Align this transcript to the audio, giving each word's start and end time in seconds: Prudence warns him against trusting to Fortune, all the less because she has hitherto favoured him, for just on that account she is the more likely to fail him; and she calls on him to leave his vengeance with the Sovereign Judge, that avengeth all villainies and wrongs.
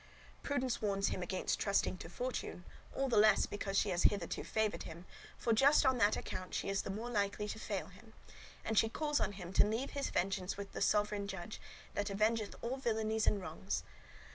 Prudence 0.41 0.81
warns 0.81 1.09
him 1.09 1.21
against 1.21 1.59
trusting 1.59 1.95
to 1.99 2.09
Fortune, 2.09 2.65
all 2.95 3.07
the 3.07 3.17
less 3.19 3.45
because 3.45 3.77
she 3.77 3.89
has 3.89 4.01
hitherto 4.01 4.43
favoured 4.43 4.81
him, 4.81 5.05
for 5.37 5.53
just 5.53 5.85
on 5.85 5.99
that 5.99 6.17
account 6.17 6.55
she 6.55 6.69
is 6.69 6.81
the 6.81 6.89
more 6.89 7.11
likely 7.11 7.47
to 7.47 7.59
fail 7.59 7.85
him; 7.85 8.13
and 8.65 8.79
she 8.79 8.89
calls 8.89 9.19
on 9.19 9.33
him 9.33 9.53
to 9.53 9.63
leave 9.63 9.91
his 9.91 10.09
vengeance 10.09 10.57
with 10.57 10.71
the 10.71 10.81
Sovereign 10.81 11.27
Judge, 11.27 11.61
that 11.93 12.09
avengeth 12.09 12.55
all 12.63 12.77
villainies 12.77 13.27
and 13.27 13.39
wrongs. 13.43 13.83